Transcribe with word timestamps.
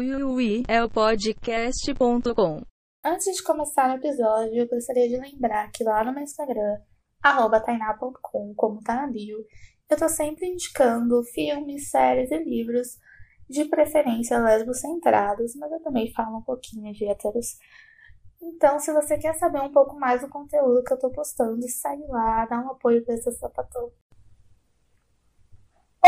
Ui, 0.00 0.62
é 0.68 0.80
o 0.80 0.88
podcast.com. 0.88 2.62
Antes 3.04 3.34
de 3.34 3.42
começar 3.42 3.90
o 3.90 3.96
episódio, 3.96 4.54
eu 4.54 4.68
gostaria 4.68 5.08
de 5.08 5.16
lembrar 5.16 5.72
que 5.72 5.82
lá 5.82 6.04
no 6.04 6.12
meu 6.12 6.22
Instagram, 6.22 6.78
tainá.com, 7.20 8.54
como 8.54 8.80
tá 8.80 8.94
na 8.94 9.08
bio, 9.08 9.44
eu 9.90 9.98
tô 9.98 10.08
sempre 10.08 10.46
indicando 10.46 11.24
filmes, 11.24 11.90
séries 11.90 12.30
e 12.30 12.38
livros, 12.38 12.96
de 13.50 13.64
preferência 13.64 14.38
lesbo-centrados, 14.38 15.56
mas 15.56 15.72
eu 15.72 15.82
também 15.82 16.12
falo 16.12 16.38
um 16.38 16.42
pouquinho 16.42 16.92
de 16.92 17.04
héteros. 17.04 17.56
Então, 18.40 18.78
se 18.78 18.92
você 18.92 19.18
quer 19.18 19.34
saber 19.34 19.62
um 19.62 19.72
pouco 19.72 19.98
mais 19.98 20.20
do 20.20 20.28
conteúdo 20.28 20.84
que 20.84 20.92
eu 20.92 20.98
tô 21.00 21.10
postando, 21.10 21.68
segue 21.68 22.06
lá, 22.06 22.46
dá 22.46 22.60
um 22.60 22.70
apoio 22.70 23.04
pra 23.04 23.14
esse 23.14 23.32
sapatão. 23.32 23.90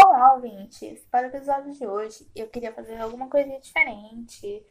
Olá, 0.02 0.32
ouvintes! 0.32 1.04
Para 1.10 1.26
o 1.26 1.30
episódio 1.30 1.74
de 1.74 1.86
hoje, 1.86 2.26
eu 2.34 2.48
queria 2.48 2.72
fazer 2.72 2.98
alguma 2.98 3.28
coisa 3.28 3.60
diferente. 3.60 4.66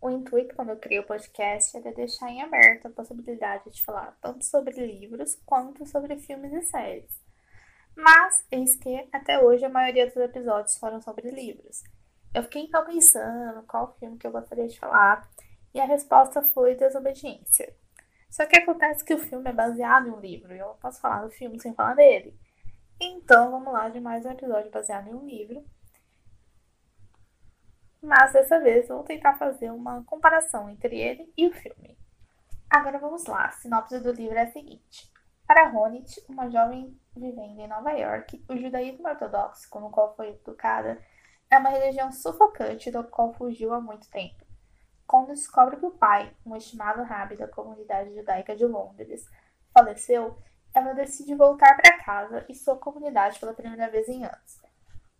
O 0.00 0.10
intuito 0.10 0.56
quando 0.56 0.70
eu 0.70 0.76
criei 0.76 0.98
o 0.98 1.06
podcast 1.06 1.76
era 1.76 1.94
deixar 1.94 2.28
em 2.30 2.42
aberto 2.42 2.86
a 2.86 2.90
possibilidade 2.90 3.70
de 3.70 3.80
falar 3.84 4.18
tanto 4.20 4.44
sobre 4.44 4.74
livros 4.84 5.40
quanto 5.46 5.86
sobre 5.86 6.18
filmes 6.18 6.52
e 6.52 6.62
séries. 6.62 7.22
Mas, 7.94 8.44
eis 8.50 8.74
que 8.74 9.08
até 9.12 9.38
hoje 9.38 9.64
a 9.64 9.68
maioria 9.68 10.08
dos 10.08 10.16
episódios 10.16 10.76
foram 10.76 11.00
sobre 11.00 11.30
livros. 11.30 11.84
Eu 12.34 12.42
fiquei 12.42 12.62
então 12.62 12.84
pensando 12.84 13.62
qual 13.68 13.94
filme 14.00 14.18
que 14.18 14.26
eu 14.26 14.32
gostaria 14.32 14.66
de 14.66 14.80
falar 14.80 15.30
e 15.72 15.80
a 15.80 15.84
resposta 15.84 16.42
foi 16.42 16.74
Desobediência. 16.74 17.72
Só 18.28 18.44
que 18.46 18.58
acontece 18.58 19.04
que 19.04 19.14
o 19.14 19.18
filme 19.18 19.48
é 19.48 19.52
baseado 19.52 20.08
em 20.08 20.10
um 20.10 20.20
livro 20.20 20.52
e 20.52 20.58
eu 20.58 20.66
não 20.66 20.76
posso 20.76 21.00
falar 21.00 21.22
do 21.22 21.30
filme 21.30 21.60
sem 21.60 21.72
falar 21.72 21.94
dele. 21.94 22.36
Então, 23.04 23.50
vamos 23.50 23.72
lá 23.72 23.88
de 23.88 23.98
mais 23.98 24.24
um 24.24 24.30
episódio 24.30 24.70
baseado 24.70 25.08
em 25.08 25.14
um 25.14 25.26
livro. 25.26 25.64
Mas 28.00 28.32
dessa 28.32 28.60
vez 28.60 28.86
vou 28.86 29.02
tentar 29.02 29.34
fazer 29.34 29.72
uma 29.72 30.04
comparação 30.04 30.70
entre 30.70 31.00
ele 31.00 31.32
e 31.36 31.48
o 31.48 31.52
filme. 31.52 31.98
Agora 32.70 33.00
vamos 33.00 33.24
lá. 33.26 33.46
A 33.46 33.50
sinopse 33.50 33.98
do 33.98 34.12
livro 34.12 34.38
é 34.38 34.42
a 34.42 34.52
seguinte: 34.52 35.10
Para 35.48 35.68
Ronit, 35.68 36.24
uma 36.28 36.48
jovem 36.48 36.96
vivendo 37.16 37.58
em 37.58 37.66
Nova 37.66 37.90
York, 37.90 38.44
o 38.48 38.56
judaísmo 38.56 39.08
ortodoxo, 39.08 39.68
no 39.80 39.90
qual 39.90 40.14
foi 40.14 40.28
educada, 40.28 41.04
é 41.50 41.58
uma 41.58 41.70
religião 41.70 42.12
sufocante 42.12 42.88
do 42.92 43.02
qual 43.02 43.34
fugiu 43.34 43.74
há 43.74 43.80
muito 43.80 44.08
tempo. 44.10 44.46
Quando 45.08 45.34
descobre 45.34 45.76
que 45.76 45.86
o 45.86 45.90
pai, 45.90 46.32
um 46.46 46.54
estimado 46.54 47.02
rabi 47.02 47.36
da 47.36 47.48
comunidade 47.48 48.14
judaica 48.14 48.54
de 48.54 48.64
Londres, 48.64 49.28
faleceu, 49.74 50.38
ela 50.74 50.92
decide 50.92 51.34
voltar 51.34 51.76
para 51.76 51.98
casa 51.98 52.44
e 52.48 52.54
sua 52.54 52.76
comunidade 52.76 53.38
pela 53.38 53.54
primeira 53.54 53.90
vez 53.90 54.08
em 54.08 54.24
anos. 54.24 54.62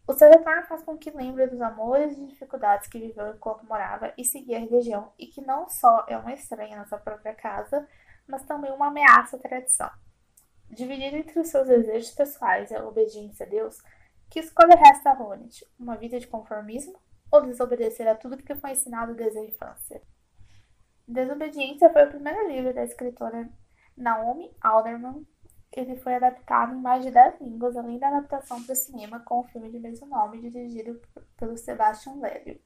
O 0.07 0.13
seu 0.15 0.29
retorno 0.29 0.65
faz 0.65 0.83
com 0.83 0.99
que 0.99 1.11
lembre 1.11 1.47
dos 1.47 1.61
amores 1.61 2.19
e 2.19 2.27
dificuldades 2.27 2.89
que 2.89 2.99
viveu 2.99 3.31
enquanto 3.31 3.67
morava 3.67 4.13
e 4.19 4.25
seguia 4.25 4.57
a 4.57 4.61
religião, 4.61 5.13
e 5.19 5.27
que 5.27 5.41
não 5.41 5.69
só 5.69 6.05
é 6.09 6.17
uma 6.17 6.33
estranha 6.33 6.77
na 6.77 6.87
sua 6.87 6.99
própria 6.99 7.35
casa, 7.35 7.87
mas 8.27 8.45
também 8.45 8.73
uma 8.73 8.89
ameaça 8.89 9.37
à 9.37 9.39
tradição. 9.39 9.91
Dividido 10.69 11.17
entre 11.17 11.39
os 11.39 11.49
seus 11.49 11.69
desejos 11.69 12.11
pessoais 12.11 12.71
e 12.71 12.75
a 12.75 12.85
obediência 12.85 13.47
a 13.47 13.49
Deus, 13.49 13.79
que 14.29 14.41
escolha 14.41 14.75
resta 14.75 15.11
a 15.11 15.13
Ronit? 15.13 15.65
Uma 15.79 15.97
vida 15.97 16.19
de 16.19 16.27
conformismo 16.27 16.99
ou 17.31 17.43
desobedecer 17.43 18.09
a 18.09 18.15
tudo 18.15 18.37
que 18.37 18.55
foi 18.57 18.71
ensinado 18.71 19.15
desde 19.15 19.39
a 19.39 19.45
infância? 19.45 20.03
Desobediência 21.07 21.93
foi 21.93 22.05
o 22.05 22.09
primeiro 22.09 22.49
livro 22.49 22.75
da 22.75 22.83
escritora 22.83 23.49
Naomi 23.97 24.51
Alderman 24.61 25.27
ele 25.81 25.97
foi 25.97 26.15
adaptado 26.15 26.75
em 26.75 26.81
mais 26.81 27.05
de 27.05 27.11
10 27.11 27.41
línguas, 27.41 27.77
além 27.77 27.99
da 27.99 28.09
adaptação 28.09 28.63
para 28.63 28.73
o 28.73 28.77
cinema 28.77 29.21
com 29.21 29.41
o 29.41 29.45
filme 29.45 29.71
de 29.71 29.79
mesmo 29.79 30.07
nome, 30.07 30.41
dirigido 30.41 31.01
pelo 31.37 31.57
Sebastian 31.57 32.15
Lelio. 32.15 32.61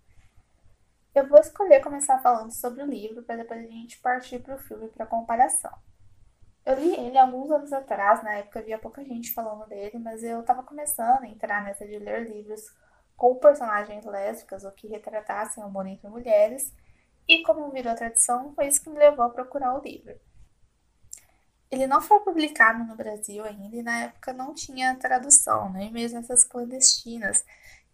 Eu 1.14 1.28
vou 1.28 1.38
escolher 1.38 1.80
começar 1.80 2.18
falando 2.18 2.52
sobre 2.52 2.82
o 2.82 2.86
livro 2.86 3.22
para 3.22 3.36
depois 3.36 3.64
a 3.64 3.70
gente 3.70 3.98
partir 4.00 4.38
para 4.40 4.56
o 4.56 4.58
filme 4.58 4.88
para 4.88 5.06
comparação. 5.06 5.72
Eu 6.64 6.74
li 6.74 6.94
ele 6.94 7.16
alguns 7.16 7.50
anos 7.50 7.72
atrás, 7.72 8.22
na 8.24 8.34
época 8.34 8.58
havia 8.58 8.78
pouca 8.78 9.04
gente 9.04 9.32
falando 9.32 9.66
dele, 9.68 9.98
mas 9.98 10.22
eu 10.22 10.40
estava 10.40 10.62
começando 10.62 11.22
a 11.22 11.28
entrar 11.28 11.64
nessa 11.64 11.86
de 11.86 11.98
ler 11.98 12.28
livros 12.28 12.60
com 13.16 13.36
personagens 13.36 14.04
lésbicas 14.04 14.64
ou 14.64 14.72
que 14.72 14.88
retratassem 14.88 15.62
o 15.62 15.66
amor 15.66 15.86
entre 15.86 16.08
mulheres, 16.08 16.74
e 17.28 17.42
como 17.42 17.70
virou 17.70 17.94
tradição, 17.94 18.52
foi 18.54 18.66
isso 18.66 18.82
que 18.82 18.90
me 18.90 18.98
levou 18.98 19.24
a 19.24 19.30
procurar 19.30 19.74
o 19.78 19.82
livro. 19.82 20.14
Ele 21.70 21.86
não 21.86 22.00
foi 22.00 22.20
publicado 22.20 22.84
no 22.84 22.94
Brasil 22.94 23.44
ainda 23.44 23.76
e 23.76 23.82
na 23.82 24.04
época 24.04 24.32
não 24.32 24.54
tinha 24.54 24.94
tradução, 24.96 25.72
nem 25.72 25.90
mesmo 25.90 26.18
essas 26.18 26.44
clandestinas 26.44 27.44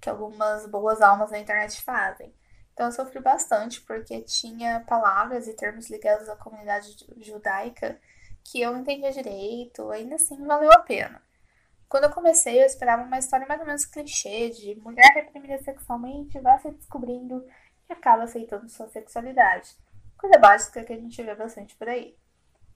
que 0.01 0.11
algumas 0.11 0.67
boas 0.67 1.01
almas 1.01 1.31
da 1.31 1.39
internet 1.39 1.81
fazem. 1.83 2.35
Então 2.73 2.87
eu 2.87 2.93
sofri 2.93 3.21
bastante 3.21 3.81
porque 3.83 4.21
tinha 4.23 4.81
palavras 4.81 5.47
e 5.47 5.55
termos 5.55 5.89
ligados 5.91 6.29
à 6.29 6.37
comunidade 6.37 6.97
judaica 7.19 7.99
que 8.45 8.61
eu 8.61 8.73
não 8.73 8.81
entendia 8.81 9.13
direito, 9.13 9.91
ainda 9.91 10.17
assim 10.17 10.45
valeu 10.45 10.73
a 10.73 10.81
pena. 10.81 11.23
Quando 11.89 12.05
eu 12.05 12.11
comecei, 12.11 12.61
eu 12.61 12.67
esperava 12.67 13.03
uma 13.03 13.19
história 13.19 13.47
mais 13.47 13.61
ou 13.61 13.67
menos 13.67 13.85
clichê 13.85 14.49
de 14.51 14.75
mulher 14.77 15.13
reprimida 15.15 15.63
sexualmente 15.63 16.41
vai 16.41 16.59
se 16.59 16.71
descobrindo 16.71 17.47
e 17.89 17.93
acaba 17.93 18.25
aceitando 18.25 18.69
sua 18.69 18.89
sexualidade. 18.89 19.77
Coisa 20.17 20.39
básica 20.39 20.83
que 20.83 20.93
a 20.93 20.97
gente 20.97 21.23
vê 21.23 21.35
bastante 21.35 21.77
por 21.77 21.89
aí. 21.89 22.17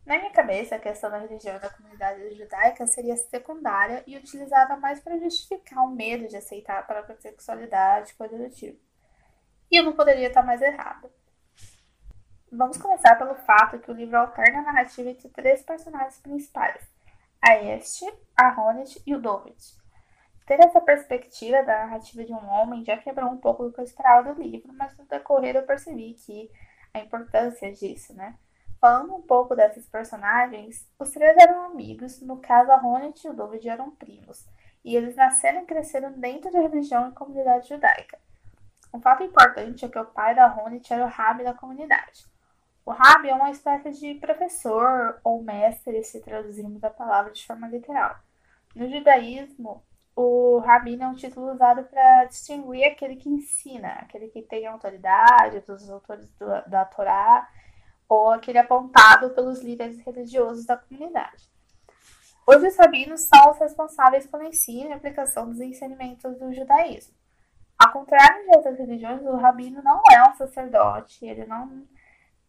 Na 0.06 0.18
minha 0.18 0.30
cabeça, 0.30 0.76
a 0.76 0.78
questão 0.78 1.10
da 1.10 1.18
religião 1.18 1.58
da 1.58 1.68
comunidade 1.68 2.32
judaica 2.36 2.86
seria 2.86 3.16
secundária 3.16 4.04
e 4.06 4.16
utilizada 4.16 4.76
mais 4.76 5.00
para 5.00 5.18
justificar 5.18 5.84
o 5.84 5.90
medo 5.90 6.28
de 6.28 6.36
aceitar 6.36 6.78
a 6.78 6.82
própria 6.84 7.16
sexualidade, 7.16 8.14
coisa 8.14 8.38
do 8.38 8.48
tipo. 8.48 8.80
E 9.68 9.76
eu 9.76 9.82
não 9.82 9.94
poderia 9.94 10.28
estar 10.28 10.44
mais 10.44 10.62
errada. 10.62 11.10
Vamos 12.52 12.78
começar 12.78 13.16
pelo 13.16 13.34
fato 13.34 13.80
que 13.80 13.90
o 13.90 13.94
livro 13.94 14.16
alterna 14.16 14.60
a 14.60 14.62
narrativa 14.62 15.10
entre 15.10 15.28
três 15.28 15.62
personagens 15.62 16.20
principais: 16.20 16.80
a 17.42 17.56
Este, 17.56 18.06
a 18.36 18.48
Ronit 18.50 19.02
e 19.04 19.12
o 19.12 19.20
Dovid. 19.20 19.58
Ter 20.46 20.60
essa 20.60 20.80
perspectiva 20.80 21.64
da 21.64 21.84
narrativa 21.84 22.22
de 22.22 22.32
um 22.32 22.48
homem 22.48 22.84
já 22.84 22.96
quebrou 22.96 23.28
um 23.28 23.38
pouco 23.38 23.64
do 23.64 23.72
que 23.72 23.80
eu 23.80 23.84
esperava 23.84 24.32
do 24.32 24.40
livro, 24.40 24.72
mas 24.72 24.96
no 24.96 25.04
decorrer 25.04 25.56
eu 25.56 25.66
percebi 25.66 26.14
que 26.14 26.48
a 26.94 27.00
importância 27.00 27.72
disso, 27.72 28.14
né? 28.14 28.38
Falando 28.80 29.14
um 29.14 29.22
pouco 29.22 29.54
dessas 29.54 29.86
personagens, 29.86 30.86
os 30.98 31.10
três 31.10 31.36
eram 31.38 31.66
amigos, 31.66 32.20
no 32.20 32.36
caso 32.38 32.70
a 32.70 32.76
Ronit 32.76 33.26
e 33.26 33.30
o 33.30 33.34
David 33.34 33.68
eram 33.68 33.90
primos, 33.90 34.46
e 34.84 34.94
eles 34.94 35.16
nasceram 35.16 35.62
e 35.62 35.66
cresceram 35.66 36.12
dentro 36.12 36.52
da 36.52 36.60
religião 36.60 37.08
e 37.08 37.12
comunidade 37.12 37.68
judaica. 37.68 38.18
Um 38.92 39.00
fato 39.00 39.22
importante 39.22 39.84
é 39.84 39.88
que 39.88 39.98
o 39.98 40.04
pai 40.04 40.34
da 40.34 40.46
Ronit 40.46 40.92
era 40.92 41.04
o 41.04 41.08
Rabi 41.08 41.44
da 41.44 41.54
comunidade. 41.54 42.24
O 42.84 42.92
Rabi 42.92 43.30
é 43.30 43.34
uma 43.34 43.50
espécie 43.50 43.90
de 43.92 44.14
professor 44.14 45.20
ou 45.24 45.42
mestre, 45.42 46.04
se 46.04 46.20
traduzirmos 46.20 46.84
a 46.84 46.90
palavra 46.90 47.32
de 47.32 47.44
forma 47.44 47.66
literal. 47.66 48.14
No 48.74 48.88
judaísmo, 48.88 49.82
o 50.14 50.58
Rabi 50.58 51.00
é 51.00 51.06
um 51.06 51.14
título 51.14 51.52
usado 51.52 51.82
para 51.84 52.24
distinguir 52.26 52.84
aquele 52.84 53.16
que 53.16 53.28
ensina, 53.28 53.88
aquele 53.94 54.28
que 54.28 54.42
tem 54.42 54.66
autoridade, 54.66 55.60
dos 55.60 55.90
autores 55.90 56.30
do, 56.34 56.46
da 56.68 56.84
Torá 56.84 57.48
ou 58.08 58.30
aquele 58.30 58.58
apontado 58.58 59.30
pelos 59.30 59.62
líderes 59.62 60.00
religiosos 60.04 60.64
da 60.64 60.76
comunidade. 60.76 61.50
Hoje, 62.46 62.68
os 62.68 62.76
rabinos 62.76 63.22
são 63.22 63.50
os 63.50 63.58
responsáveis 63.58 64.26
pelo 64.26 64.44
ensino 64.44 64.90
e 64.90 64.92
aplicação 64.92 65.48
dos 65.48 65.60
ensinamentos 65.60 66.38
do 66.38 66.52
judaísmo. 66.52 67.14
Ao 67.78 67.92
contrário 67.92 68.44
de 68.44 68.56
outras 68.56 68.78
religiões, 68.78 69.20
o 69.22 69.36
rabino 69.36 69.82
não 69.82 70.00
é 70.10 70.28
um 70.28 70.34
sacerdote, 70.34 71.26
ele 71.26 71.44
não 71.44 71.84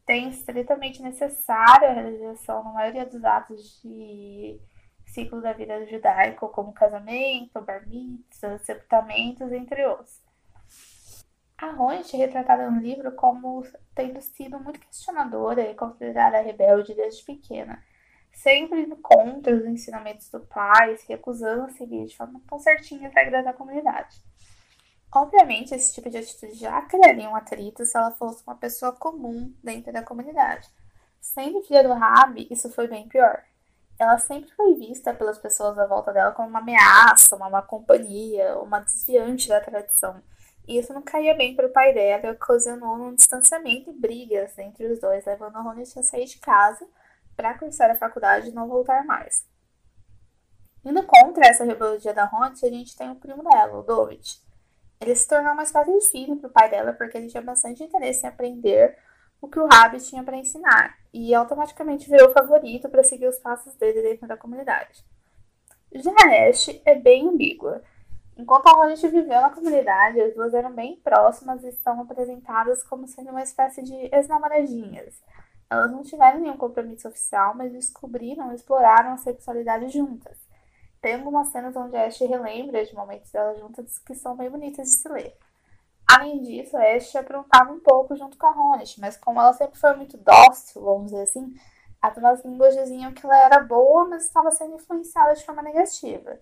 tem 0.05 0.29
estritamente 0.29 1.01
necessário 1.01 1.87
a 1.87 1.91
realização 1.91 2.63
na 2.63 2.71
maioria 2.71 3.05
dos 3.05 3.23
atos 3.25 3.81
de 3.81 4.57
ciclo 5.05 5.41
da 5.41 5.51
vida 5.51 5.85
judaico, 5.87 6.47
como 6.49 6.71
casamento, 6.73 7.59
bar 7.61 7.85
mitzvah, 7.87 8.57
sepultamentos, 8.59 9.51
entre 9.51 9.85
outros. 9.85 10.21
A 11.59 11.71
Ronit 11.71 12.15
é 12.15 12.19
retratada 12.19 12.69
no 12.69 12.79
livro 12.79 13.11
como 13.13 13.65
tendo 13.95 14.21
sido 14.21 14.59
muito 14.59 14.79
questionadora 14.79 15.63
e 15.63 15.73
considerada 15.73 16.39
rebelde 16.39 16.93
desde 16.93 17.23
pequena, 17.23 17.83
sempre 18.31 18.83
indo 18.83 18.95
contra 18.97 19.55
os 19.55 19.65
ensinamentos 19.65 20.29
do 20.29 20.39
pai, 20.41 20.95
se 20.97 21.07
recusando 21.07 21.63
a 21.63 21.69
seguir 21.69 22.05
de 22.05 22.15
forma 22.15 22.39
tão 22.47 22.59
certinha 22.59 23.07
as 23.07 23.15
regras 23.15 23.43
da 23.43 23.53
comunidade. 23.53 24.21
Obviamente, 25.11 25.73
esse 25.73 25.95
tipo 25.95 26.11
de 26.11 26.17
atitude 26.17 26.53
já 26.53 26.79
criaria 26.83 27.27
um 27.27 27.35
atrito 27.35 27.83
se 27.83 27.97
ela 27.97 28.11
fosse 28.11 28.43
uma 28.45 28.55
pessoa 28.55 28.91
comum 28.91 29.51
dentro 29.63 29.91
da 29.91 30.03
comunidade. 30.03 30.69
Sendo 31.19 31.63
filha 31.63 31.81
do 31.81 31.93
Rabi, 31.93 32.47
isso 32.51 32.69
foi 32.69 32.87
bem 32.87 33.07
pior. 33.07 33.43
Ela 33.97 34.19
sempre 34.19 34.51
foi 34.51 34.75
vista 34.75 35.11
pelas 35.11 35.39
pessoas 35.39 35.79
à 35.79 35.87
volta 35.87 36.13
dela 36.13 36.33
como 36.33 36.49
uma 36.49 36.59
ameaça, 36.59 37.35
uma 37.35 37.49
má 37.49 37.63
companhia, 37.63 38.59
uma 38.59 38.79
desviante 38.79 39.47
da 39.49 39.59
tradição 39.59 40.21
e 40.67 40.77
isso 40.77 40.93
não 40.93 41.01
caía 41.01 41.33
bem 41.33 41.55
para 41.55 41.67
o 41.67 41.71
pai 41.71 41.93
dela 41.93 42.33
ocasionou 42.33 42.95
um 42.95 43.15
distanciamento 43.15 43.89
e 43.89 43.93
brigas 43.93 44.57
entre 44.59 44.85
os 44.87 44.99
dois, 44.99 45.25
levando 45.25 45.55
a 45.55 45.71
a 45.71 46.03
sair 46.03 46.25
de 46.25 46.37
casa 46.39 46.85
para 47.35 47.57
cursar 47.57 47.89
a 47.91 47.95
faculdade 47.95 48.49
e 48.49 48.53
não 48.53 48.67
voltar 48.67 49.05
mais. 49.05 49.47
Indo 50.83 51.03
contra 51.03 51.47
essa 51.47 51.63
rebeldia 51.63 52.13
da 52.13 52.25
Ronit, 52.25 52.65
a 52.65 52.69
gente 52.69 52.95
tem 52.95 53.09
o 53.11 53.15
primo 53.15 53.43
dela, 53.43 53.79
o 53.79 53.83
David. 53.83 54.41
Ele 54.99 55.15
se 55.15 55.27
tornou 55.27 55.53
uma 55.53 55.63
espécie 55.63 55.91
de 55.91 56.09
filho 56.09 56.37
para 56.37 56.47
o 56.47 56.51
pai 56.51 56.69
dela, 56.69 56.93
porque 56.93 57.17
ele 57.17 57.27
tinha 57.27 57.43
bastante 57.43 57.83
interesse 57.83 58.25
em 58.25 58.29
aprender 58.29 58.97
o 59.39 59.47
que 59.47 59.59
o 59.59 59.67
Rabi 59.67 59.99
tinha 59.99 60.23
para 60.23 60.37
ensinar, 60.37 60.97
e 61.13 61.33
automaticamente 61.35 62.09
virou 62.09 62.29
o 62.29 62.33
favorito 62.33 62.89
para 62.89 63.03
seguir 63.03 63.27
os 63.27 63.37
passos 63.37 63.75
dele 63.75 64.01
dentro 64.01 64.27
da 64.27 64.35
comunidade. 64.35 65.05
Já 65.93 66.11
Ash 66.49 66.81
é 66.85 66.95
bem 66.95 67.29
ambígua. 67.29 67.81
Enquanto 68.37 68.67
a 68.67 68.77
Hornet 68.77 69.07
viveu 69.07 69.41
na 69.41 69.49
comunidade, 69.49 70.21
as 70.21 70.35
duas 70.35 70.53
eram 70.53 70.71
bem 70.71 70.95
próximas 70.97 71.63
e 71.63 71.71
são 71.71 72.01
apresentadas 72.01 72.83
como 72.83 73.07
sendo 73.07 73.31
uma 73.31 73.41
espécie 73.41 73.81
de 73.81 73.95
ex-namoradinhas. 74.13 75.19
Elas 75.69 75.91
não 75.91 76.03
tiveram 76.03 76.39
nenhum 76.39 76.55
compromisso 76.55 77.07
oficial, 77.07 77.55
mas 77.55 77.71
descobriram 77.71 78.51
e 78.51 78.55
exploraram 78.55 79.13
a 79.13 79.17
sexualidade 79.17 79.89
juntas. 79.89 80.37
Tem 81.01 81.15
algumas 81.15 81.47
cenas 81.47 81.75
onde 81.75 81.97
a 81.97 82.05
Ash 82.05 82.19
relembra 82.19 82.85
de 82.85 82.95
momentos 82.95 83.31
delas 83.31 83.59
juntas 83.59 83.97
que 83.97 84.13
são 84.13 84.35
bem 84.35 84.49
bonitas 84.49 84.87
de 84.87 84.93
se 84.93 85.09
ler. 85.09 85.35
Além 86.07 86.41
disso, 86.41 86.77
a 86.77 86.95
Ash 86.95 87.15
aprontava 87.15 87.73
um 87.73 87.79
pouco 87.79 88.15
junto 88.15 88.37
com 88.37 88.45
a 88.45 88.51
Hornet, 88.51 88.99
mas 89.01 89.17
como 89.17 89.41
ela 89.41 89.53
sempre 89.53 89.79
foi 89.79 89.95
muito 89.95 90.15
dócil, 90.15 90.83
vamos 90.83 91.11
dizer 91.11 91.23
assim, 91.23 91.53
as 92.01 92.15
más 92.17 92.45
línguas 92.45 92.75
diziam 92.75 93.11
que 93.13 93.25
ela 93.25 93.37
era 93.37 93.59
boa, 93.59 94.07
mas 94.07 94.25
estava 94.25 94.51
sendo 94.51 94.75
influenciada 94.75 95.33
de 95.33 95.43
forma 95.43 95.63
negativa. 95.63 96.39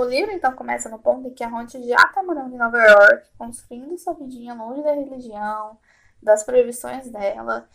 O 0.00 0.04
livro 0.04 0.32
então 0.32 0.56
começa 0.56 0.88
no 0.88 0.98
ponto 0.98 1.28
em 1.28 1.34
que 1.34 1.44
a 1.44 1.46
Hornet 1.46 1.86
já 1.86 1.96
está 1.96 2.22
morando 2.22 2.54
em 2.54 2.56
Nova 2.56 2.78
York, 2.78 3.28
construindo 3.36 3.98
sua 3.98 4.14
vidinha 4.14 4.54
longe 4.54 4.82
da 4.82 4.94
religião, 4.94 5.78
das 6.22 6.42
proibições 6.42 7.10
dela. 7.10 7.68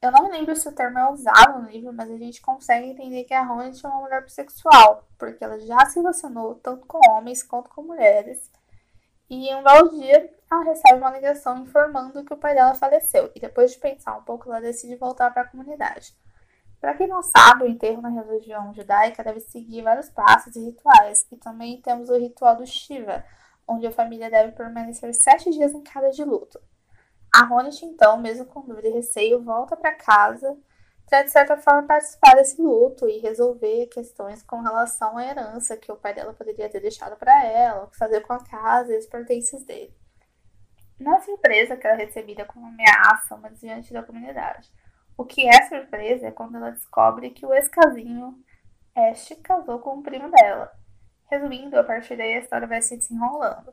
Eu 0.00 0.10
não 0.10 0.22
me 0.24 0.30
lembro 0.30 0.56
se 0.56 0.66
o 0.66 0.72
termo 0.72 0.98
é 0.98 1.10
usado 1.10 1.60
no 1.60 1.68
livro, 1.68 1.92
mas 1.92 2.10
a 2.10 2.16
gente 2.16 2.40
consegue 2.40 2.86
entender 2.86 3.24
que 3.24 3.34
a 3.34 3.42
Hornet 3.42 3.84
é 3.84 3.88
uma 3.90 4.00
mulher 4.00 4.24
bissexual, 4.24 5.06
porque 5.18 5.44
ela 5.44 5.58
já 5.58 5.84
se 5.84 6.00
relacionou 6.00 6.54
tanto 6.54 6.86
com 6.86 6.98
homens 7.10 7.42
quanto 7.42 7.68
com 7.68 7.82
mulheres. 7.82 8.50
E 9.28 9.54
um 9.54 9.62
belo 9.62 9.90
dia 9.90 10.34
ela 10.50 10.64
recebe 10.64 10.98
uma 10.98 11.10
ligação 11.10 11.58
informando 11.58 12.24
que 12.24 12.32
o 12.32 12.38
pai 12.38 12.54
dela 12.54 12.74
faleceu, 12.74 13.30
e 13.34 13.38
depois 13.38 13.72
de 13.72 13.78
pensar 13.78 14.16
um 14.16 14.22
pouco, 14.22 14.48
ela 14.48 14.62
decide 14.62 14.96
voltar 14.96 15.30
para 15.30 15.42
a 15.42 15.46
comunidade. 15.46 16.16
Para 16.80 16.94
quem 16.94 17.06
não 17.06 17.22
sabe, 17.22 17.64
o 17.64 17.68
enterro 17.68 18.02
na 18.02 18.10
religião 18.10 18.72
judaica 18.74 19.24
deve 19.24 19.40
seguir 19.40 19.82
vários 19.82 20.08
passos 20.08 20.54
e 20.54 20.64
rituais, 20.64 21.26
e 21.30 21.36
também 21.36 21.80
temos 21.80 22.08
o 22.08 22.16
ritual 22.16 22.56
do 22.56 22.66
Shiva, 22.66 23.24
onde 23.66 23.86
a 23.86 23.92
família 23.92 24.30
deve 24.30 24.52
permanecer 24.52 25.12
sete 25.14 25.50
dias 25.50 25.72
em 25.72 25.82
casa 25.82 26.10
de 26.10 26.22
luto. 26.22 26.60
A 27.34 27.44
Ronit, 27.44 27.84
então, 27.84 28.16
mesmo 28.18 28.46
com 28.46 28.60
dúvida 28.62 28.88
e 28.88 28.92
receio, 28.92 29.42
volta 29.42 29.76
para 29.76 29.92
casa 29.92 30.56
para, 31.08 31.22
de 31.22 31.30
certa 31.30 31.56
forma, 31.56 31.84
participar 31.84 32.34
desse 32.34 32.60
luto 32.60 33.08
e 33.08 33.18
resolver 33.18 33.86
questões 33.86 34.42
com 34.42 34.60
relação 34.60 35.16
à 35.16 35.24
herança 35.24 35.76
que 35.76 35.90
o 35.90 35.96
pai 35.96 36.12
dela 36.12 36.34
poderia 36.34 36.68
ter 36.68 36.80
deixado 36.80 37.16
para 37.16 37.44
ela, 37.44 37.84
o 37.84 37.88
que 37.88 37.96
fazer 37.96 38.20
com 38.22 38.32
a 38.32 38.42
casa 38.42 38.92
e 38.92 38.98
os 38.98 39.06
pertences 39.06 39.64
dele. 39.64 39.94
Não 40.98 41.14
é 41.14 41.20
surpresa 41.20 41.76
que 41.76 41.86
ela 41.86 42.00
é 42.00 42.04
recebida 42.04 42.44
como 42.44 42.66
ameaça, 42.66 43.36
mas 43.36 43.60
diante 43.60 43.92
da 43.92 44.02
comunidade. 44.02 44.72
O 45.16 45.24
que 45.24 45.48
é 45.48 45.62
surpresa 45.62 46.26
é 46.26 46.30
quando 46.30 46.56
ela 46.56 46.70
descobre 46.70 47.30
que 47.30 47.46
o 47.46 47.54
ex-casinho 47.54 48.38
Ash 48.94 49.28
casou 49.42 49.78
com 49.78 49.98
o 49.98 50.02
primo 50.02 50.30
dela. 50.30 50.70
Resumindo, 51.30 51.78
a 51.78 51.84
partir 51.84 52.16
daí 52.16 52.34
a 52.34 52.40
história 52.40 52.66
vai 52.66 52.82
se 52.82 52.96
desenrolando. 52.96 53.72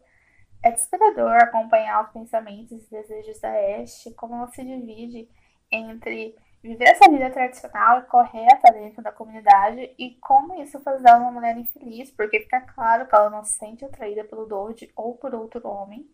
É 0.63 0.71
desesperador 0.71 1.35
acompanhar 1.35 2.05
os 2.05 2.11
pensamentos 2.11 2.71
e 2.71 2.89
desejos 2.89 3.39
da 3.39 3.49
Ash, 3.49 4.05
como 4.15 4.35
ela 4.35 4.47
se 4.47 4.63
divide 4.63 5.29
entre 5.71 6.35
viver 6.61 6.85
essa 6.85 7.11
vida 7.11 7.29
tradicional 7.29 7.99
e 7.99 8.03
correta 8.03 8.71
dentro 8.71 9.03
da 9.03 9.11
comunidade 9.11 9.93
e 9.99 10.11
como 10.21 10.61
isso 10.61 10.79
faz 10.79 11.01
dela 11.01 11.19
uma 11.19 11.31
mulher 11.31 11.57
infeliz, 11.57 12.09
porque 12.11 12.39
fica 12.39 12.61
claro 12.61 13.05
que 13.05 13.13
ela 13.13 13.29
não 13.29 13.43
se 13.43 13.57
sente 13.57 13.83
atraída 13.83 14.23
pelo 14.23 14.45
Dodge 14.45 14.89
ou 14.95 15.17
por 15.17 15.35
outro 15.35 15.67
homem, 15.67 16.09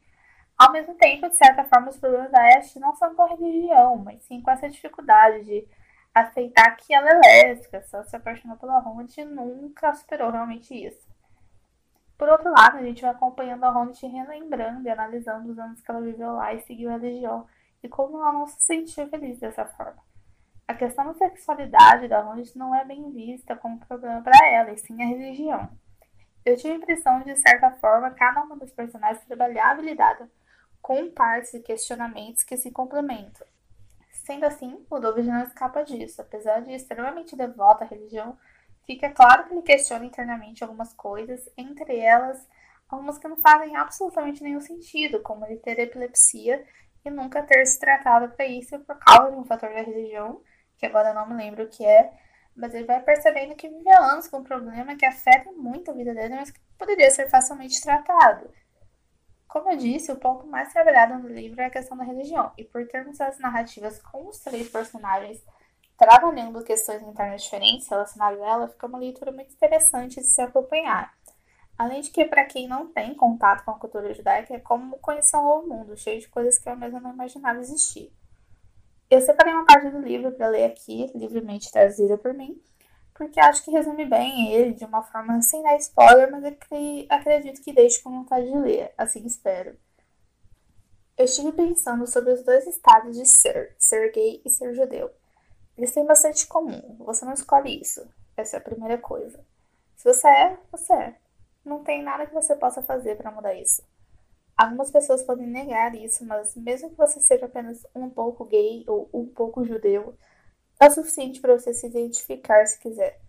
ao 0.59 0.73
mesmo 0.73 0.93
tempo, 0.95 1.29
de 1.29 1.37
certa 1.37 1.63
forma, 1.63 1.89
os 1.89 1.97
problemas 1.97 2.29
da 2.31 2.57
Ashe 2.57 2.81
não 2.81 2.93
são 2.93 3.15
com 3.15 3.21
a 3.21 3.29
religião, 3.29 3.97
mas 3.97 4.21
sim 4.23 4.41
com 4.41 4.51
essa 4.51 4.67
dificuldade 4.67 5.45
de 5.45 5.65
aceitar 6.13 6.75
que 6.75 6.93
ela 6.93 7.09
é 7.09 7.47
lésbica, 7.47 7.81
só 7.83 8.03
se 8.03 8.13
apaixonou 8.17 8.57
pela 8.57 8.79
Ronde 8.79 9.21
e 9.21 9.23
nunca 9.23 9.93
superou 9.93 10.29
realmente 10.29 10.73
isso. 10.73 11.07
Por 12.17 12.27
outro 12.27 12.51
lado, 12.51 12.75
a 12.75 12.83
gente 12.83 13.01
vai 13.01 13.11
acompanhando 13.11 13.63
a 13.63 13.69
Ronde 13.69 14.05
relembrando 14.05 14.85
e 14.85 14.91
analisando 14.91 15.49
os 15.49 15.57
anos 15.57 15.79
que 15.79 15.89
ela 15.89 16.01
viveu 16.01 16.33
lá 16.33 16.53
e 16.53 16.59
seguiu 16.63 16.89
a 16.89 16.97
religião 16.97 17.47
e 17.81 17.87
como 17.87 18.17
ela 18.17 18.33
não 18.33 18.45
se 18.45 18.59
sentiu 18.59 19.07
feliz 19.07 19.39
dessa 19.39 19.65
forma. 19.65 20.03
A 20.67 20.73
questão 20.73 21.05
da 21.05 21.13
sexualidade 21.13 22.09
da 22.09 22.19
Ronde 22.19 22.51
não 22.57 22.75
é 22.75 22.83
bem 22.83 23.09
vista 23.11 23.55
como 23.55 23.79
problema 23.79 24.21
para 24.21 24.45
ela, 24.45 24.71
e 24.71 24.77
sim 24.77 25.01
a 25.01 25.05
religião. 25.05 25.69
Eu 26.45 26.57
tive 26.57 26.73
a 26.73 26.77
impressão 26.77 27.19
de, 27.19 27.33
de 27.33 27.37
certa 27.37 27.71
forma, 27.77 28.11
cada 28.11 28.43
uma 28.43 28.57
dos 28.57 28.73
personagens 28.73 29.25
trabalhava 29.25 29.81
e 29.81 29.85
lidava 29.85 30.27
com 30.81 31.09
partes 31.11 31.53
e 31.53 31.59
questionamentos 31.59 32.43
que 32.43 32.57
se 32.57 32.71
complementam. 32.71 33.45
Sendo 34.11 34.45
assim, 34.45 34.85
o 34.89 34.99
David 34.99 35.27
não 35.27 35.43
escapa 35.43 35.83
disso. 35.83 36.21
Apesar 36.21 36.61
de 36.61 36.71
extremamente 36.71 37.35
devoto 37.35 37.83
à 37.83 37.87
religião, 37.87 38.37
fica 38.85 39.09
claro 39.09 39.47
que 39.47 39.53
ele 39.53 39.61
questiona 39.61 40.05
internamente 40.05 40.63
algumas 40.63 40.93
coisas, 40.93 41.49
entre 41.57 41.97
elas 41.97 42.47
algumas 42.89 43.19
que 43.19 43.27
não 43.27 43.37
fazem 43.37 43.75
absolutamente 43.75 44.43
nenhum 44.43 44.59
sentido, 44.59 45.21
como 45.21 45.45
ele 45.45 45.57
ter 45.57 45.79
epilepsia 45.79 46.65
e 47.05 47.09
nunca 47.09 47.43
ter 47.43 47.65
se 47.65 47.79
tratado 47.79 48.33
para 48.33 48.45
isso 48.45 48.79
por 48.79 48.97
causa 48.97 49.31
de 49.31 49.37
um 49.37 49.45
fator 49.45 49.69
da 49.69 49.81
religião, 49.81 50.41
que 50.77 50.85
agora 50.85 51.09
eu 51.09 51.13
não 51.13 51.27
me 51.29 51.35
lembro 51.35 51.63
o 51.63 51.69
que 51.69 51.85
é, 51.85 52.11
mas 52.55 52.73
ele 52.73 52.85
vai 52.85 52.99
percebendo 53.01 53.55
que 53.55 53.69
vive 53.69 53.89
anos 53.91 54.27
com 54.27 54.37
um 54.37 54.43
problema 54.43 54.95
que 54.95 55.05
afeta 55.05 55.51
muito 55.51 55.91
a 55.91 55.93
vida 55.93 56.13
dele, 56.13 56.35
mas 56.35 56.51
que 56.51 56.59
poderia 56.77 57.11
ser 57.11 57.29
facilmente 57.29 57.81
tratado. 57.81 58.51
Como 59.49 59.71
eu 59.71 59.77
disse, 59.77 60.11
o 60.11 60.15
ponto 60.15 60.45
mais 60.45 60.71
trabalhado 60.71 61.17
no 61.17 61.27
livro 61.27 61.59
é 61.59 61.65
a 61.65 61.69
questão 61.71 61.97
da 61.97 62.03
religião, 62.03 62.51
e 62.55 62.63
por 62.63 62.87
termos 62.87 63.19
as 63.19 63.39
narrativas 63.39 63.99
com 63.99 64.27
os 64.27 64.37
três 64.37 64.69
personagens 64.69 65.43
trabalhando 65.97 66.63
questões 66.63 67.01
internas 67.01 67.41
diferentes 67.41 67.89
relacionadas 67.89 68.39
a 68.39 68.45
ela, 68.45 68.67
fica 68.67 68.85
uma 68.85 68.99
leitura 68.99 69.31
muito 69.31 69.51
interessante 69.51 70.21
de 70.21 70.27
se 70.27 70.39
acompanhar. 70.39 71.11
Além 71.75 71.99
de 72.01 72.11
que, 72.11 72.25
para 72.25 72.45
quem 72.45 72.67
não 72.67 72.93
tem 72.93 73.15
contato 73.15 73.65
com 73.65 73.71
a 73.71 73.79
cultura 73.79 74.13
judaica, 74.13 74.53
é 74.53 74.59
como 74.59 74.99
conhecer 74.99 75.35
um 75.37 75.43
novo 75.43 75.67
mundo, 75.67 75.97
cheio 75.97 76.21
de 76.21 76.27
coisas 76.29 76.59
que 76.59 76.69
eu 76.69 76.75
mesma 76.75 76.99
não 76.99 77.11
imaginava 77.11 77.59
existir. 77.59 78.13
Eu 79.09 79.19
separei 79.19 79.51
uma 79.51 79.65
parte 79.65 79.89
do 79.89 79.99
livro 79.99 80.31
para 80.31 80.47
ler 80.47 80.65
aqui, 80.65 81.11
livremente 81.15 81.71
traduzida 81.71 82.19
por 82.19 82.35
mim, 82.35 82.61
porque 83.19 83.37
acho 83.37 83.65
que 83.65 83.71
resume 83.71 84.05
bem 84.05 84.53
ele 84.53 84.73
de 84.73 84.85
uma 84.85 85.03
forma 85.03 85.41
sem 85.41 85.61
dar 85.61 85.75
spoiler, 85.75 86.31
mas 86.31 86.41
acredito 87.09 87.61
que 87.61 87.73
deixe 87.73 88.01
com 88.01 88.09
vontade 88.09 88.49
de 88.49 88.57
ler, 88.57 88.93
assim 88.97 89.25
espero. 89.25 89.77
Eu 91.17 91.25
estive 91.25 91.51
pensando 91.51 92.07
sobre 92.07 92.31
os 92.31 92.41
dois 92.45 92.65
estados 92.65 93.17
de 93.17 93.25
ser, 93.25 93.75
ser 93.77 94.13
gay 94.13 94.41
e 94.45 94.49
ser 94.49 94.73
judeu. 94.73 95.11
Eles 95.77 95.91
têm 95.91 96.05
bastante 96.05 96.47
comum, 96.47 96.95
você 96.99 97.25
não 97.25 97.33
escolhe 97.33 97.81
isso. 97.81 98.07
Essa 98.37 98.55
é 98.55 98.59
a 98.59 98.63
primeira 98.63 98.97
coisa. 98.97 99.45
Se 99.97 100.05
você 100.05 100.29
é, 100.29 100.57
você 100.71 100.93
é. 100.93 101.15
Não 101.65 101.83
tem 101.83 102.01
nada 102.01 102.25
que 102.25 102.33
você 102.33 102.55
possa 102.55 102.81
fazer 102.81 103.17
para 103.17 103.31
mudar 103.31 103.53
isso. 103.53 103.83
Algumas 104.55 104.91
pessoas 104.91 105.23
podem 105.23 105.45
negar 105.45 105.93
isso, 105.93 106.25
mas 106.25 106.55
mesmo 106.55 106.89
que 106.89 106.95
você 106.95 107.19
seja 107.19 107.47
apenas 107.47 107.85
um 107.93 108.09
pouco 108.09 108.45
gay 108.45 108.85
ou 108.87 109.09
um 109.13 109.27
pouco 109.27 109.65
judeu, 109.65 110.17
é 110.79 110.87
o 110.87 110.91
suficiente 110.91 111.41
para 111.41 111.57
você 111.57 111.73
se 111.73 111.87
identificar 111.87 112.65
se 112.65 112.79
quiser. 112.79 113.21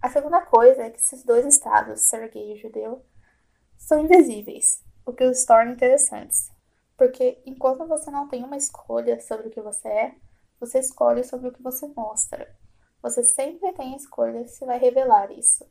A 0.00 0.08
segunda 0.10 0.40
coisa 0.42 0.82
é 0.82 0.90
que 0.90 0.98
esses 0.98 1.22
dois 1.22 1.46
estados, 1.46 2.00
ser 2.00 2.28
gay 2.30 2.54
e 2.54 2.56
judeu, 2.56 3.04
são 3.78 4.00
invisíveis, 4.00 4.84
o 5.06 5.12
que 5.12 5.24
os 5.24 5.44
torna 5.44 5.72
interessantes. 5.72 6.50
Porque 6.96 7.40
enquanto 7.46 7.86
você 7.86 8.10
não 8.10 8.28
tem 8.28 8.42
uma 8.42 8.56
escolha 8.56 9.20
sobre 9.20 9.46
o 9.46 9.50
que 9.50 9.60
você 9.60 9.88
é, 9.88 10.14
você 10.58 10.80
escolhe 10.80 11.22
sobre 11.22 11.48
o 11.48 11.52
que 11.52 11.62
você 11.62 11.86
mostra. 11.88 12.52
Você 13.00 13.22
sempre 13.22 13.72
tem 13.72 13.94
a 13.94 13.96
escolha 13.96 14.46
se 14.48 14.64
vai 14.64 14.78
revelar 14.78 15.30
isso. 15.30 15.64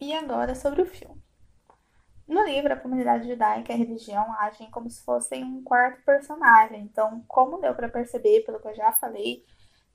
E 0.00 0.12
agora 0.12 0.54
sobre 0.54 0.82
o 0.82 0.86
filme. 0.86 1.21
No 2.26 2.44
livro, 2.44 2.72
a 2.72 2.76
comunidade 2.76 3.28
judaica 3.28 3.72
e 3.72 3.74
a 3.74 3.78
religião 3.78 4.32
agem 4.38 4.70
como 4.70 4.88
se 4.88 5.04
fossem 5.04 5.44
um 5.44 5.62
quarto 5.62 6.02
personagem. 6.04 6.80
Então, 6.82 7.24
como 7.28 7.60
deu 7.60 7.74
para 7.74 7.88
perceber 7.88 8.44
pelo 8.44 8.60
que 8.60 8.68
eu 8.68 8.74
já 8.74 8.92
falei, 8.92 9.44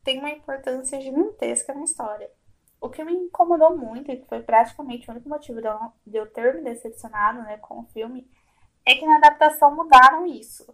tem 0.03 0.19
uma 0.19 0.29
importância 0.29 0.99
gigantesca 1.01 1.73
na 1.73 1.83
história. 1.83 2.29
O 2.79 2.89
que 2.89 3.03
me 3.03 3.13
incomodou 3.13 3.75
muito, 3.75 4.11
e 4.11 4.17
que 4.17 4.27
foi 4.27 4.41
praticamente 4.41 5.09
o 5.09 5.11
único 5.11 5.27
motivo 5.27 5.59
de 6.05 6.17
eu 6.17 6.27
ter 6.31 6.53
me 6.53 6.63
decepcionado 6.63 7.41
né, 7.41 7.57
com 7.57 7.79
o 7.79 7.85
filme, 7.85 8.29
é 8.85 8.95
que 8.95 9.05
na 9.05 9.17
adaptação 9.17 9.75
mudaram 9.75 10.25
isso. 10.25 10.65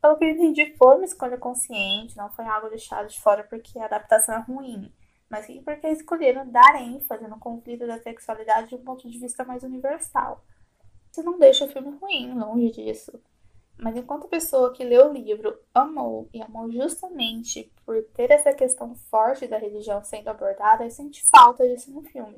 Pelo 0.00 0.16
que 0.16 0.24
eu 0.24 0.30
entendi, 0.30 0.74
foi 0.76 0.96
uma 0.96 1.04
escolha 1.04 1.36
consciente, 1.36 2.16
não 2.16 2.30
foi 2.30 2.46
algo 2.46 2.68
deixado 2.68 3.08
de 3.08 3.20
fora 3.20 3.44
porque 3.44 3.78
a 3.78 3.84
adaptação 3.84 4.34
é 4.34 4.38
ruim, 4.38 4.92
mas 5.28 5.46
porque 5.64 5.88
escolheram 5.88 6.48
dar 6.48 6.80
ênfase 6.80 7.26
no 7.28 7.38
conflito 7.38 7.86
da 7.86 8.00
sexualidade 8.00 8.68
de 8.68 8.76
um 8.76 8.84
ponto 8.84 9.08
de 9.08 9.18
vista 9.18 9.44
mais 9.44 9.62
universal. 9.62 10.44
Isso 11.16 11.24
não 11.24 11.38
deixa 11.38 11.64
o 11.64 11.68
filme 11.68 11.96
ruim, 11.96 12.34
longe 12.34 12.72
disso. 12.72 13.18
Mas 13.78 13.96
enquanto 13.96 14.26
a 14.26 14.28
pessoa 14.28 14.74
que 14.74 14.84
leu 14.84 15.08
o 15.08 15.12
livro 15.14 15.58
amou 15.72 16.28
e 16.30 16.42
amou 16.42 16.70
justamente 16.70 17.72
por 17.86 18.02
ter 18.14 18.30
essa 18.30 18.52
questão 18.52 18.94
forte 18.94 19.46
da 19.46 19.56
religião 19.56 20.04
sendo 20.04 20.28
abordada, 20.28 20.88
sente 20.90 21.24
falta 21.30 21.66
disso 21.66 21.90
no 21.90 22.02
filme. 22.02 22.36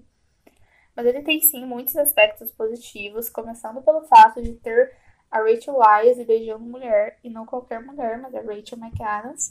mas 0.94 1.06
ele 1.06 1.22
tem 1.22 1.40
sim 1.40 1.66
muitos 1.66 1.96
aspectos 1.96 2.52
positivos, 2.52 3.28
começando 3.28 3.82
pelo 3.82 4.02
fato 4.02 4.40
de 4.40 4.52
ter 4.54 4.94
a 5.28 5.38
Rachel 5.38 5.76
Wise 5.76 6.24
beijando 6.24 6.64
mulher, 6.64 7.18
e 7.24 7.28
não 7.28 7.46
qualquer 7.46 7.84
mulher, 7.84 8.16
mas 8.18 8.32
a 8.32 8.42
Rachel 8.42 8.78
McAdams. 8.78 9.50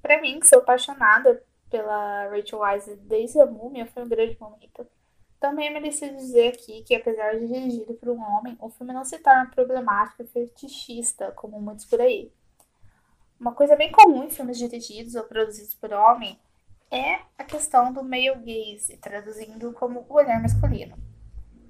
Para 0.00 0.18
mim, 0.22 0.40
que 0.40 0.46
sou 0.46 0.60
apaixonada 0.60 1.44
pela 1.68 2.30
Rachel 2.30 2.60
Wise 2.60 2.96
desde 2.96 3.38
a 3.38 3.44
Múmia, 3.44 3.84
foi 3.84 4.02
um 4.02 4.08
grande 4.08 4.38
momento. 4.40 4.86
Também 5.38 5.68
é 5.68 5.70
merecido 5.70 6.16
dizer 6.16 6.54
aqui 6.54 6.82
que, 6.82 6.94
apesar 6.94 7.38
de 7.38 7.46
dirigido 7.46 7.94
por 7.94 8.08
um 8.08 8.20
homem, 8.20 8.56
o 8.60 8.70
filme 8.70 8.92
não 8.92 9.04
se 9.04 9.18
torna 9.18 9.50
problemático 9.50 10.22
e 10.22 10.26
fetichista, 10.26 11.30
como 11.32 11.60
muitos 11.60 11.84
por 11.84 12.00
aí. 12.00 12.32
Uma 13.38 13.52
coisa 13.52 13.76
bem 13.76 13.92
comum 13.92 14.24
em 14.24 14.30
filmes 14.30 14.56
dirigidos 14.56 15.14
ou 15.14 15.24
produzidos 15.24 15.74
por 15.74 15.92
homem 15.92 16.38
é 16.90 17.20
a 17.36 17.44
questão 17.44 17.92
do 17.92 18.02
male 18.02 18.34
gaze, 18.36 18.96
traduzindo 18.96 19.72
como 19.74 20.06
o 20.08 20.14
olhar 20.14 20.40
masculino. 20.40 20.96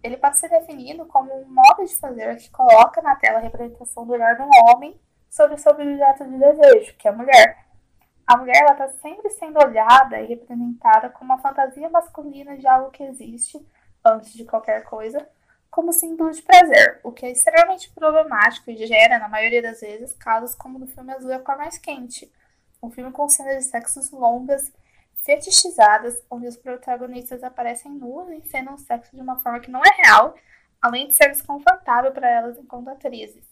Ele 0.03 0.17
pode 0.17 0.39
ser 0.39 0.49
definido 0.49 1.05
como 1.07 1.35
um 1.35 1.45
modo 1.47 1.85
de 1.85 1.97
fazer 1.97 2.37
que 2.37 2.51
coloca 2.51 3.03
na 3.03 3.17
tela 3.17 3.39
a 3.39 3.43
representação 3.43 4.07
do 4.07 4.13
olhar 4.13 4.37
do 4.37 4.49
homem 4.69 5.01
sobre 5.29 5.57
o 5.57 5.59
seu 5.59 5.73
objeto 5.73 6.25
de 6.25 6.39
desejo, 6.39 6.97
que 6.97 7.09
é 7.09 7.11
a 7.11 7.15
mulher. 7.15 7.66
A 8.27 8.37
mulher 8.37 8.65
está 8.73 8.89
sempre 8.89 9.31
sendo 9.31 9.59
olhada 9.59 10.21
e 10.21 10.27
representada 10.27 11.09
como 11.11 11.33
uma 11.33 11.41
fantasia 11.41 11.89
masculina 11.89 12.57
de 12.57 12.67
algo 12.67 12.91
que 12.91 13.05
existe 13.05 13.65
antes 14.05 14.33
de 14.33 14.45
qualquer 14.45 14.83
coisa, 14.83 15.29
como 15.71 15.93
símbolo 15.93 16.31
de 16.31 16.43
prazer, 16.43 17.01
o 17.05 17.13
que 17.13 17.25
é 17.25 17.31
extremamente 17.31 17.91
problemático 17.93 18.71
e 18.71 18.87
gera, 18.87 19.19
na 19.19 19.29
maioria 19.29 19.63
das 19.63 19.81
vezes, 19.81 20.15
casos 20.15 20.55
como 20.55 20.79
no 20.79 20.87
filme 20.87 21.13
Azul 21.13 21.31
é 21.31 21.37
a 21.37 21.39
Cor 21.39 21.57
Mais 21.57 21.79
Quente, 21.79 22.33
um 22.83 22.91
filme 22.91 23.13
com 23.13 23.29
cenas 23.29 23.65
de 23.65 23.71
sexos 23.71 24.11
longas, 24.11 24.73
fetichizadas, 25.21 26.21
onde 26.31 26.49
os 26.49 26.57
protagonistas 26.57 27.45
aparecem 27.45 27.93
nus 27.93 28.29
e 28.31 28.37
encenam 28.37 28.75
o 28.75 28.79
sexo 28.79 29.15
de 29.15 29.23
uma 29.23 29.37
forma 29.39 29.61
que 29.61 29.71
não 29.71 29.83
é 29.85 30.03
real, 30.03 30.35
além 30.81 31.09
de 31.09 31.17
ser 31.17 31.29
desconfortável 31.29 32.11
para 32.13 32.29
elas 32.29 32.59
enquanto 32.59 32.89
atrizes. 32.89 33.45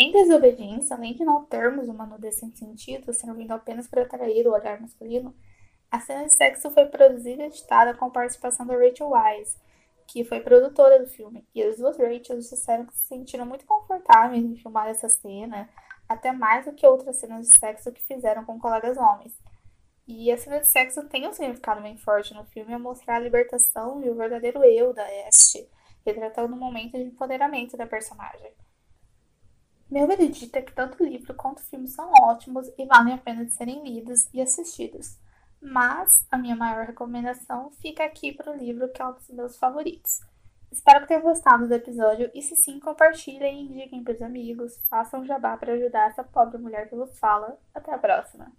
Em 0.00 0.12
Desobediência, 0.12 0.94
além 0.94 1.12
de 1.12 1.24
não 1.24 1.44
termos 1.44 1.88
uma 1.88 2.06
nudez 2.06 2.36
sem 2.36 2.54
sentido, 2.54 3.12
servindo 3.12 3.50
apenas 3.50 3.88
para 3.88 4.02
atrair 4.02 4.46
o 4.46 4.52
olhar 4.52 4.80
masculino, 4.80 5.34
a 5.90 5.98
cena 5.98 6.24
de 6.24 6.36
sexo 6.36 6.70
foi 6.70 6.86
produzida 6.86 7.42
e 7.42 7.46
editada 7.46 7.92
com 7.94 8.08
participação 8.08 8.64
da 8.64 8.74
Rachel 8.74 9.10
Wise, 9.10 9.56
que 10.06 10.22
foi 10.22 10.38
produtora 10.38 11.00
do 11.00 11.08
filme, 11.08 11.44
e 11.52 11.60
as 11.60 11.78
duas 11.78 11.98
Rachels 11.98 12.48
disseram 12.48 12.86
que 12.86 12.96
se 12.96 13.08
sentiram 13.08 13.44
muito 13.44 13.66
confortáveis 13.66 14.44
em 14.44 14.54
filmar 14.54 14.86
essa 14.86 15.08
cena, 15.08 15.68
até 16.08 16.30
mais 16.30 16.64
do 16.64 16.72
que 16.72 16.86
outras 16.86 17.16
cenas 17.16 17.48
de 17.48 17.58
sexo 17.58 17.90
que 17.90 18.02
fizeram 18.02 18.44
com 18.44 18.56
colegas 18.56 18.96
homens. 18.96 19.36
E 20.06 20.30
a 20.30 20.38
cena 20.38 20.60
de 20.60 20.68
sexo 20.68 21.08
tem 21.08 21.26
um 21.26 21.32
significado 21.32 21.82
bem 21.82 21.96
forte 21.96 22.32
no 22.34 22.44
filme 22.44 22.72
a 22.72 22.78
mostrar 22.78 23.16
a 23.16 23.20
libertação 23.20 24.00
e 24.04 24.08
o 24.08 24.14
verdadeiro 24.14 24.62
eu 24.62 24.94
da 24.94 25.12
Este, 25.26 25.68
retratando 26.06 26.54
um 26.54 26.58
momento 26.58 26.92
de 26.92 27.02
empoderamento 27.02 27.76
da 27.76 27.84
personagem. 27.84 28.52
Meu 29.90 30.06
veredito 30.06 30.56
é 30.56 30.62
que 30.62 30.72
tanto 30.72 31.02
livro 31.02 31.34
quanto 31.34 31.62
filme 31.62 31.88
são 31.88 32.10
ótimos 32.22 32.68
e 32.78 32.84
valem 32.86 33.14
a 33.14 33.18
pena 33.18 33.44
de 33.44 33.52
serem 33.52 33.82
lidos 33.82 34.28
e 34.32 34.40
assistidos 34.40 35.18
mas 35.60 36.24
a 36.30 36.38
minha 36.38 36.56
maior 36.56 36.86
recomendação 36.86 37.70
fica 37.82 38.04
aqui 38.04 38.32
para 38.32 38.52
o 38.52 38.56
livro, 38.56 38.88
que 38.92 39.02
é 39.02 39.06
um 39.06 39.12
dos 39.12 39.28
meus 39.30 39.56
favoritos. 39.56 40.20
Espero 40.70 41.00
que 41.00 41.08
tenham 41.08 41.22
gostado 41.22 41.66
do 41.66 41.74
episódio 41.74 42.30
e, 42.34 42.42
se 42.42 42.54
sim, 42.54 42.78
compartilhem 42.78 43.62
indiquem 43.62 44.04
para 44.04 44.14
os 44.14 44.22
amigos, 44.22 44.78
façam 44.88 45.24
jabá 45.24 45.56
para 45.56 45.72
ajudar 45.72 46.10
essa 46.10 46.22
pobre 46.22 46.58
mulher 46.58 46.88
que 46.88 46.94
vos 46.94 47.18
fala. 47.18 47.58
Até 47.74 47.92
a 47.92 47.98
próxima! 47.98 48.52